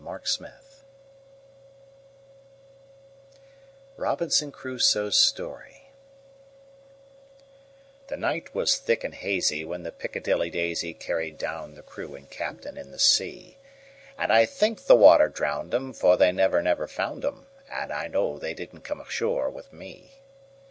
Carryl1841–1920 0.03 0.59
Robinson 3.97 4.51
Crusoe's 4.51 5.15
Story 5.15 5.91
THE 8.07 8.17
NIGHT 8.17 8.55
was 8.55 8.79
thick 8.79 9.03
and 9.03 9.13
hazyWhen 9.13 9.83
the 9.83 9.91
"Piccadilly 9.91 10.49
Daisy"Carried 10.49 11.37
down 11.37 11.75
the 11.75 11.83
crew 11.83 12.15
and 12.15 12.27
captain 12.31 12.79
in 12.79 12.89
the 12.89 12.97
sea; 12.97 13.59
And 14.17 14.33
I 14.33 14.47
think 14.47 14.87
the 14.87 14.95
water 14.95 15.29
drowned 15.29 15.71
'em; 15.75 15.93
For 15.93 16.17
they 16.17 16.31
never, 16.31 16.63
never 16.63 16.87
found 16.87 17.23
'em, 17.23 17.45
And 17.69 17.93
I 17.93 18.07
know 18.07 18.39
they 18.39 18.55
didn't 18.55 18.81
come 18.81 19.01
ashore 19.01 19.51
with 19.51 19.71
me. 19.71 20.23